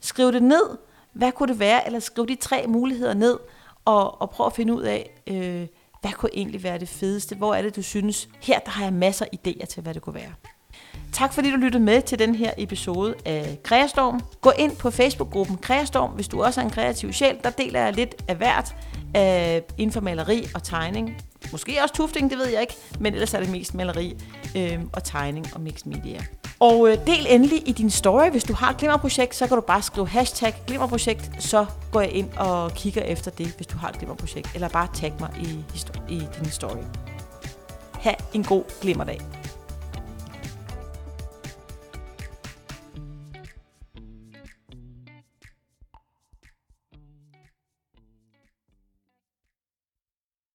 skriv 0.00 0.32
det 0.32 0.42
ned. 0.42 0.78
Hvad 1.12 1.32
kunne 1.32 1.48
det 1.48 1.58
være? 1.58 1.86
Eller 1.86 2.00
skriv 2.00 2.26
de 2.26 2.34
tre 2.34 2.66
muligheder 2.66 3.14
ned, 3.14 3.38
og, 3.84 4.22
og 4.22 4.30
prøv 4.30 4.46
at 4.46 4.52
finde 4.52 4.74
ud 4.74 4.82
af, 4.82 5.22
øh, 5.26 5.66
hvad 6.00 6.12
kunne 6.12 6.30
egentlig 6.34 6.62
være 6.62 6.78
det 6.78 6.88
fedeste? 6.88 7.36
Hvor 7.36 7.54
er 7.54 7.62
det, 7.62 7.76
du 7.76 7.82
synes, 7.82 8.28
her 8.40 8.58
der 8.58 8.70
har 8.70 8.84
jeg 8.84 8.92
masser 8.92 9.24
af 9.32 9.38
idéer 9.38 9.66
til, 9.66 9.82
hvad 9.82 9.94
det 9.94 10.02
kunne 10.02 10.14
være. 10.14 10.32
Tak 11.12 11.32
fordi 11.32 11.50
du 11.50 11.56
lyttede 11.56 11.84
med 11.84 12.02
til 12.02 12.18
den 12.18 12.34
her 12.34 12.50
episode 12.58 13.14
af 13.24 13.58
Kreastorm. 13.62 14.20
Gå 14.40 14.52
ind 14.58 14.76
på 14.76 14.90
Facebook-gruppen 14.90 15.56
Kreastorm, 15.56 16.10
hvis 16.10 16.28
du 16.28 16.42
også 16.42 16.60
er 16.60 16.64
en 16.64 16.70
kreativ 16.70 17.12
sjæl. 17.12 17.36
Der 17.44 17.50
deler 17.50 17.80
jeg 17.80 17.92
lidt 17.92 18.14
af 18.28 18.36
hvert 18.36 18.74
øh, 19.16 19.62
inden 19.78 19.92
for 19.92 20.00
maleri 20.00 20.46
og 20.54 20.62
tegning. 20.62 21.16
Måske 21.52 21.78
også 21.82 21.94
tufting, 21.94 22.30
det 22.30 22.38
ved 22.38 22.46
jeg 22.46 22.60
ikke, 22.60 22.74
men 23.00 23.12
ellers 23.12 23.34
er 23.34 23.40
det 23.40 23.50
mest 23.50 23.74
maleri 23.74 24.16
øh, 24.56 24.78
og 24.92 25.04
tegning 25.04 25.46
og 25.54 25.60
mixed 25.60 25.86
media. 25.86 26.20
Og 26.60 26.88
øh, 26.88 26.98
del 27.06 27.26
endelig 27.28 27.68
i 27.68 27.72
din 27.72 27.90
story, 27.90 28.30
hvis 28.30 28.44
du 28.44 28.54
har 28.54 28.70
et 28.70 28.76
glimmerprojekt, 28.76 29.34
så 29.34 29.46
kan 29.46 29.56
du 29.56 29.60
bare 29.60 29.82
skrive 29.82 30.08
hashtag 30.08 30.54
glimmerprojekt, 30.66 31.30
så 31.38 31.66
går 31.92 32.00
jeg 32.00 32.12
ind 32.12 32.32
og 32.36 32.72
kigger 32.74 33.02
efter 33.02 33.30
det, 33.30 33.46
hvis 33.46 33.66
du 33.66 33.78
har 33.78 33.88
et 33.88 33.98
glimmerprojekt, 33.98 34.54
eller 34.54 34.68
bare 34.68 34.88
tag 34.94 35.12
mig 35.20 35.30
i, 35.42 35.64
i 36.14 36.22
din 36.38 36.50
story. 36.50 36.82
Ha' 38.00 38.14
en 38.34 38.44
god 38.44 38.64
glimmerdag. 38.80 39.33